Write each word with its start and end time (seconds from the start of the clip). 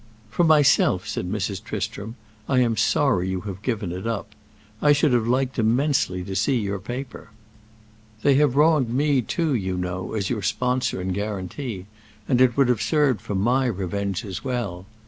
"For 0.31 0.43
myself," 0.43 1.07
said 1.07 1.31
Mrs. 1.31 1.63
Tristram, 1.63 2.15
"I 2.49 2.57
am 2.57 2.75
sorry 2.75 3.29
you 3.29 3.41
have 3.41 3.61
given 3.61 3.91
it 3.91 4.07
up. 4.07 4.33
I 4.81 4.93
should 4.93 5.13
have 5.13 5.27
liked 5.27 5.59
immensely 5.59 6.23
to 6.23 6.35
see 6.35 6.55
your 6.57 6.79
paper. 6.79 7.29
They 8.23 8.33
have 8.33 8.55
wronged 8.55 8.89
me 8.91 9.21
too, 9.21 9.53
you 9.53 9.77
know, 9.77 10.13
as 10.13 10.27
your 10.27 10.41
sponsor 10.41 10.99
and 10.99 11.13
guarantee, 11.13 11.85
and 12.27 12.41
it 12.41 12.57
would 12.57 12.67
have 12.67 12.81
served 12.81 13.21
for 13.21 13.35
my 13.35 13.67
revenge 13.67 14.25
as 14.25 14.43
well. 14.43 14.87